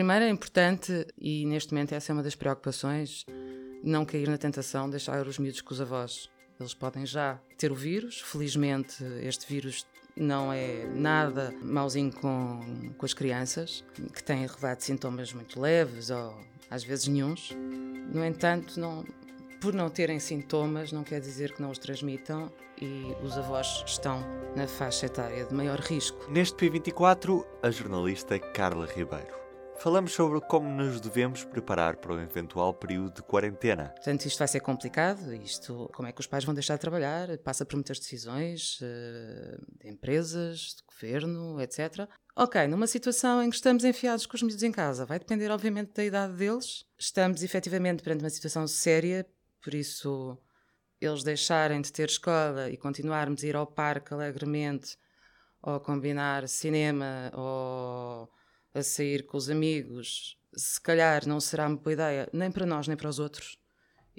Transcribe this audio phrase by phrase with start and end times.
[0.00, 3.26] Primeiro é importante, e neste momento essa é uma das preocupações,
[3.84, 6.30] não cair na tentação de deixar os miúdos com os avós.
[6.58, 9.86] Eles podem já ter o vírus, felizmente este vírus
[10.16, 13.84] não é nada mauzinho com, com as crianças,
[14.14, 16.34] que têm revelado sintomas muito leves ou
[16.70, 17.50] às vezes nenhums.
[18.10, 19.04] No entanto, não,
[19.60, 24.24] por não terem sintomas, não quer dizer que não os transmitam e os avós estão
[24.56, 26.26] na faixa etária de maior risco.
[26.30, 29.39] Neste P24, a jornalista Carla Ribeiro.
[29.80, 33.88] Falamos sobre como nos devemos preparar para o eventual período de quarentena.
[33.96, 35.32] Portanto, isto vai ser complicado.
[35.34, 37.38] Isto, como é que os pais vão deixar de trabalhar?
[37.38, 42.06] Passa por muitas decisões uh, de empresas, de governo, etc.
[42.36, 45.94] Ok, numa situação em que estamos enfiados com os miúdos em casa, vai depender, obviamente,
[45.94, 46.84] da idade deles.
[46.98, 49.26] Estamos efetivamente perante uma situação séria,
[49.64, 50.36] por isso,
[51.00, 54.98] eles deixarem de ter escola e continuarmos a ir ao parque alegremente,
[55.62, 58.28] ou combinar cinema, ou
[58.74, 62.88] a sair com os amigos, se calhar não será uma boa ideia, nem para nós,
[62.88, 63.58] nem para os outros.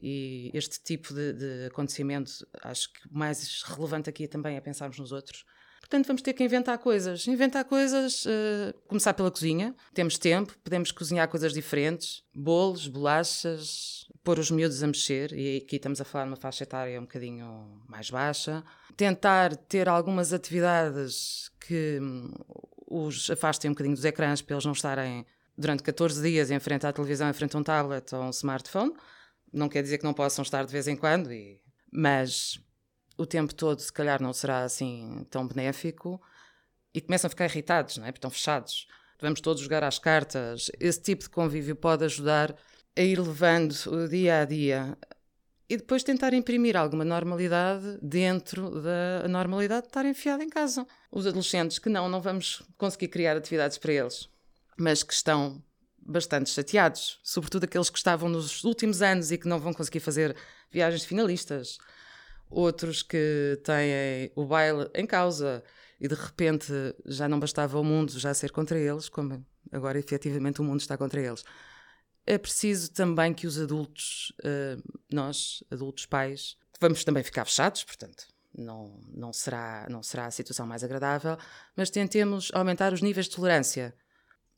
[0.02, 2.32] E este tipo de, de acontecimento,
[2.64, 5.46] acho que o mais relevante aqui também é pensarmos nos outros.
[5.82, 7.28] Portanto, vamos ter que inventar coisas.
[7.28, 9.76] Inventar coisas, uh, começar pela cozinha.
[9.94, 15.34] Temos tempo, podemos cozinhar coisas diferentes: bolos, bolachas, pôr os miúdos a mexer.
[15.34, 18.64] E aqui estamos a falar de uma faixa etária um bocadinho mais baixa.
[18.96, 22.34] Tentar ter algumas atividades que hum,
[22.92, 25.26] os afastem um bocadinho dos ecrãs para eles não estarem
[25.58, 28.94] durante 14 dias em frente à televisão, em frente a um tablet ou um smartphone.
[29.54, 31.62] Não quer dizer que não possam estar de vez em quando, e...
[31.92, 32.60] mas
[33.18, 36.22] o tempo todo, se calhar, não será assim tão benéfico
[36.94, 38.12] e começam a ficar irritados, não é?
[38.12, 38.88] Porque estão fechados.
[39.22, 40.72] Vamos todos jogar às cartas.
[40.80, 42.56] Esse tipo de convívio pode ajudar
[42.98, 44.98] a ir levando o dia a dia
[45.72, 50.86] e depois tentar imprimir alguma normalidade dentro da normalidade de estar enfiado em casa.
[51.10, 54.28] Os adolescentes que não, não vamos conseguir criar atividades para eles,
[54.78, 55.64] mas que estão
[55.98, 60.36] bastante chateados, sobretudo aqueles que estavam nos últimos anos e que não vão conseguir fazer
[60.70, 61.78] viagens finalistas,
[62.50, 65.64] outros que têm o baile em causa
[66.02, 66.74] e de repente
[67.06, 69.42] já não bastava o mundo já ser contra eles, como
[69.72, 71.46] agora efetivamente o mundo está contra eles
[72.26, 78.28] é preciso também que os adultos, uh, nós, adultos pais, vamos também ficar fechados, portanto,
[78.56, 81.38] não, não, será, não será a situação mais agradável,
[81.76, 83.96] mas tentemos aumentar os níveis de tolerância,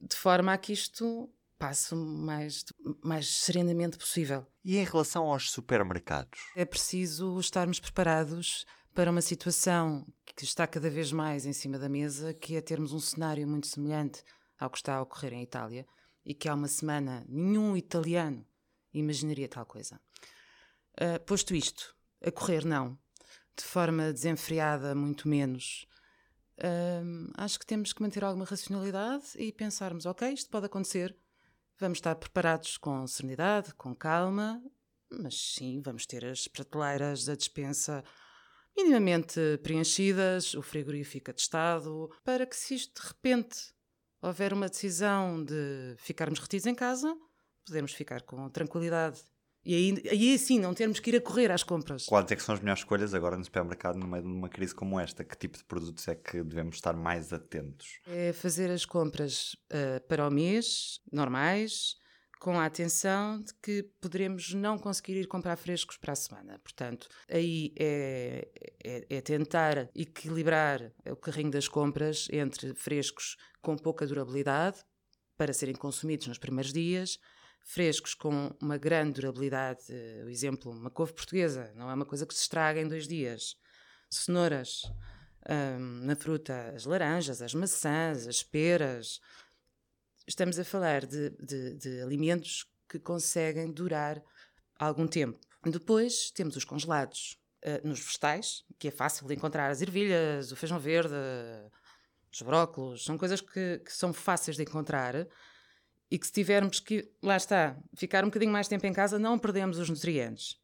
[0.02, 2.66] de forma a que isto passe o mais,
[3.02, 4.46] mais serenamente possível.
[4.66, 6.40] E em relação aos supermercados?
[6.56, 11.88] É preciso estarmos preparados para uma situação que está cada vez mais em cima da
[11.88, 14.24] mesa, que é termos um cenário muito semelhante
[14.60, 15.86] ao que está a ocorrer em Itália
[16.26, 18.46] e que há uma semana nenhum italiano
[18.94, 20.00] imaginaria tal coisa.
[20.94, 22.98] Uh, posto isto, a correr não,
[23.58, 25.88] de forma desenfreada, muito menos.
[26.60, 31.16] Uh, acho que temos que manter alguma racionalidade e pensarmos: ok, isto pode acontecer,
[31.80, 34.64] vamos estar preparados com serenidade, com calma,
[35.10, 38.04] mas sim, vamos ter as prateleiras da despensa
[38.76, 43.74] minimamente preenchidas, o frigorífico atestado, para que se isto de repente
[44.24, 47.14] houver uma decisão de ficarmos retidos em casa,
[47.66, 49.22] podemos ficar com tranquilidade.
[49.66, 52.06] E aí, aí sim, não termos que ir a correr às compras.
[52.06, 54.76] Quais é que são as melhores escolhas agora no supermercado no meio de uma crise
[54.76, 55.24] como esta?
[55.24, 58.00] Que tipo de produtos é que devemos estar mais atentos?
[58.06, 61.96] É fazer as compras uh, para o mês, normais,
[62.44, 66.60] com a atenção de que poderemos não conseguir ir comprar frescos para a semana.
[66.60, 68.50] Portanto, aí é,
[68.84, 74.84] é, é, tentar equilibrar o carrinho das compras entre frescos com pouca durabilidade
[75.38, 77.18] para serem consumidos nos primeiros dias,
[77.62, 79.86] frescos com uma grande durabilidade,
[80.26, 83.56] o exemplo, uma couve portuguesa, não é uma coisa que se estraga em dois dias.
[84.10, 84.82] Cenouras,
[85.50, 89.22] hum, na fruta, as laranjas, as maçãs, as peras,
[90.28, 94.22] estamos a falar de, de, de alimentos que conseguem durar
[94.78, 95.40] algum tempo.
[95.66, 100.56] Depois temos os congelados uh, nos vegetais, que é fácil de encontrar as ervilhas, o
[100.56, 101.14] feijão verde,
[102.32, 105.28] os brócolos, são coisas que, que, são fáceis de encontrar
[106.10, 109.40] e que se tivermos que, lá está, ficar um bocadinho mais tempo em casa, não
[109.40, 110.60] perdemos os nutrientes.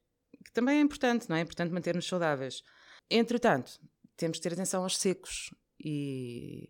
[0.45, 1.39] Que também é importante, não é?
[1.39, 2.61] É importante manter-nos saudáveis.
[3.09, 3.79] Entretanto,
[4.15, 6.69] temos de ter atenção aos secos e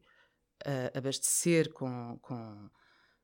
[0.65, 2.69] uh, abastecer com, com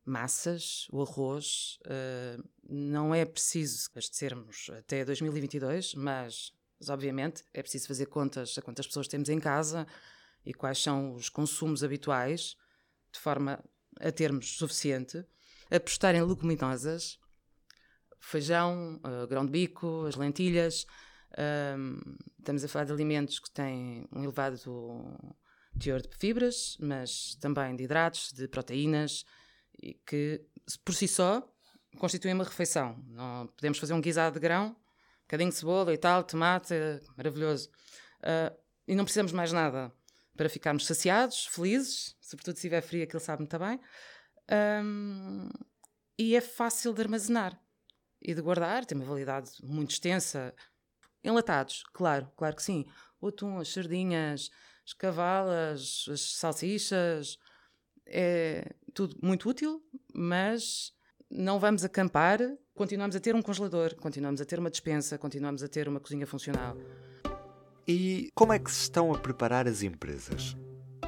[0.06, 1.80] massas, o arroz.
[1.86, 6.54] Uh, não é preciso abastecermos até 2022, mas,
[6.88, 9.88] obviamente é preciso fazer contas a quantas pessoas temos em casa
[10.46, 12.56] e quais são os consumos habituais,
[13.12, 13.64] de forma
[14.00, 15.26] a termos suficiente.
[15.72, 17.20] Apostar em leguminosas,
[18.20, 20.86] feijão, uh, grão de bico, as lentilhas.
[21.32, 24.58] Uh, estamos a falar de alimentos que têm um elevado
[25.80, 29.26] teor de fibras, mas também de hidratos, de proteínas
[29.82, 30.42] e que
[30.84, 31.48] por si só
[31.98, 32.98] constituem uma refeição.
[33.08, 36.74] Não, podemos fazer um guisado de grão, um bocadinho de cebola e tal, tomate,
[37.18, 37.70] maravilhoso.
[38.20, 38.56] Uh,
[38.88, 39.92] e não precisamos mais nada
[40.36, 43.80] para ficarmos saciados, felizes, sobretudo se estiver frio, aquilo sabe muito bem.
[44.84, 45.50] Um,
[46.18, 47.60] e é fácil de armazenar
[48.22, 50.54] e de guardar, tem uma validade muito extensa.
[51.24, 52.86] Enlatados, claro, claro que sim.
[53.20, 54.52] O atum, as sardinhas,
[54.86, 57.40] as cavalas, as salsichas,
[58.06, 59.84] é tudo muito útil,
[60.14, 60.94] mas
[61.30, 62.40] não vamos acampar,
[62.74, 66.26] continuamos a ter um congelador, continuamos a ter uma despensa, continuamos a ter uma cozinha
[66.26, 66.76] funcional.
[67.88, 70.56] E como é que se estão a preparar as empresas?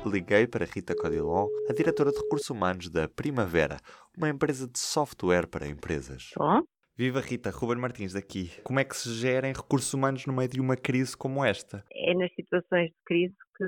[0.06, 3.78] Liguei para Rita Codilon, a diretora de recursos humanos da Primavera,
[4.16, 6.32] uma empresa de software para empresas.
[6.38, 6.62] Bom.
[6.96, 8.52] Viva Rita, Ruben Martins daqui.
[8.64, 11.86] Como é que se gerem recursos humanos no meio de uma crise como esta?
[11.92, 13.66] É nas situações de crise que,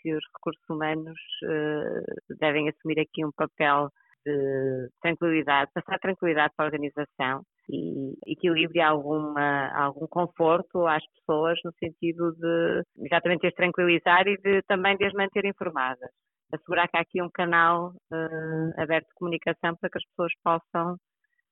[0.00, 3.88] que os recursos humanos uh, devem assumir aqui um papel
[4.24, 11.72] de tranquilidade, passar tranquilidade para a organização e equilíbrio alguma, algum conforto às pessoas no
[11.78, 16.10] sentido de exatamente as tranquilizar e de também de as manter informadas.
[16.52, 20.96] Assegurar que há aqui um canal uh, aberto de comunicação para que as pessoas possam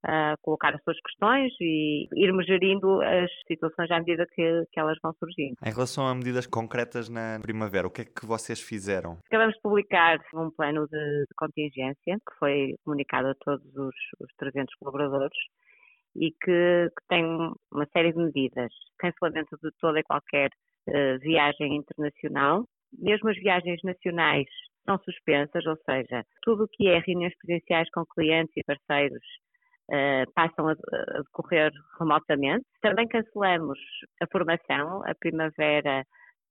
[0.04, 4.98] uh, colocar as suas questões e irmos gerindo as situações à medida que, que elas
[5.02, 5.56] vão surgindo.
[5.64, 9.18] Em relação a medidas concretas na primavera, o que é que vocês fizeram?
[9.26, 14.32] Acabamos de publicar um plano de, de contingência que foi comunicado a todos os, os
[14.38, 15.38] 300 colaboradores
[16.14, 18.72] e que, que, tem uma série de medidas.
[18.98, 20.48] Cancelamento de toda e qualquer
[20.88, 24.46] uh, viagem internacional, mesmo as viagens nacionais
[24.86, 29.20] são suspensas, ou seja, tudo o que é reuniões presenciais com clientes e parceiros
[29.90, 32.64] uh, passam a, a, decorrer remotamente.
[32.80, 33.78] Também cancelamos
[34.22, 36.04] a formação, a Primavera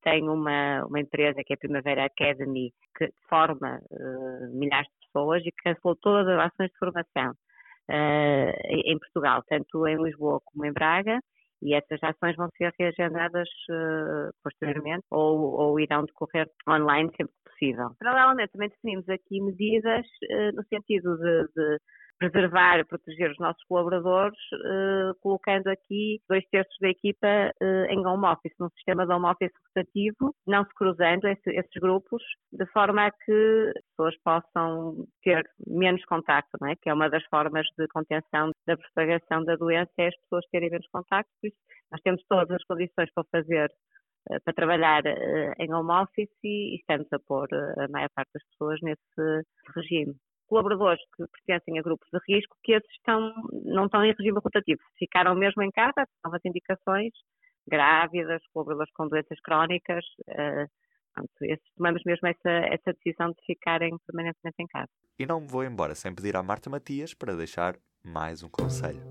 [0.05, 5.41] tem uma, uma empresa que é a Primavera Academy, que forma uh, milhares de pessoas
[5.41, 10.63] e que cancelou todas as ações de formação uh, em Portugal, tanto em Lisboa como
[10.63, 11.19] em Braga,
[11.61, 17.49] e essas ações vão ser reagendadas uh, posteriormente ou, ou, irão decorrer online sempre que
[17.49, 17.89] possível.
[17.97, 20.05] Paralelamente, também definimos aqui medidas
[20.53, 21.77] no sentido de, de
[22.17, 28.05] preservar e proteger os nossos colaboradores, eh, colocando aqui dois terços da equipa eh, em
[28.05, 32.65] home office, num sistema de home office rotativo, não se cruzando esse, esses grupos, de
[32.67, 36.75] forma a que as pessoas possam ter menos contacto, é?
[36.75, 40.69] que é uma das formas de contenção da propagação da doença, é as pessoas terem
[40.69, 41.57] menos contacto, por isso
[41.91, 43.71] nós temos todas as condições para fazer
[44.31, 45.03] eh, para trabalhar
[45.59, 49.43] em home office e estamos a pôr a maior parte das pessoas nesse
[49.75, 50.15] regime
[50.47, 53.33] colaboradores que pertencem a grupos de risco, que esses estão,
[53.63, 57.11] não estão em regime rotativo, ficaram mesmo em casa, novas indicações,
[57.67, 60.05] grávidas, colaboradores com doenças crónicas,
[61.41, 64.89] esses, tomamos mesmo essa, essa decisão de ficarem permanentemente em casa.
[65.17, 69.01] E não me vou embora sem pedir à Marta Matias para deixar mais um conselho.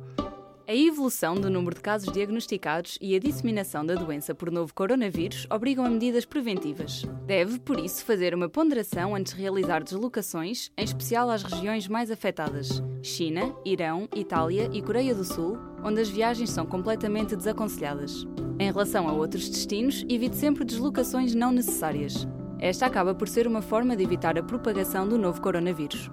[0.66, 5.46] A evolução do número de casos diagnosticados e a disseminação da doença por novo coronavírus
[5.50, 7.04] obrigam a medidas preventivas.
[7.26, 12.10] Deve, por isso, fazer uma ponderação antes de realizar deslocações, em especial às regiões mais
[12.10, 18.26] afetadas: China, Irão, Itália e Coreia do Sul, onde as viagens são completamente desaconselhadas.
[18.58, 22.26] Em relação a outros destinos, evite sempre deslocações não necessárias.
[22.58, 26.10] Esta acaba por ser uma forma de evitar a propagação do novo coronavírus.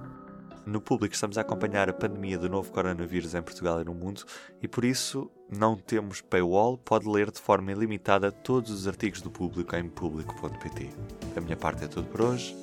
[0.66, 4.24] No público estamos a acompanhar a pandemia do novo coronavírus em Portugal e no mundo
[4.62, 9.32] e por isso não temos paywall, pode ler de forma ilimitada todos os artigos do
[9.32, 10.90] público em público.pt.
[11.36, 12.56] A minha parte é tudo por hoje.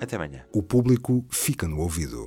[0.00, 0.44] Até amanhã.
[0.52, 2.26] O público fica no ouvido.